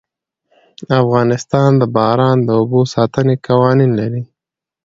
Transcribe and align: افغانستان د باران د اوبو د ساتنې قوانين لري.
افغانستان 1.01 1.69
د 1.81 1.83
باران 1.95 2.37
د 2.43 2.49
اوبو 2.59 2.81
د 2.85 2.91
ساتنې 2.93 3.35
قوانين 3.47 3.91
لري. 3.99 4.21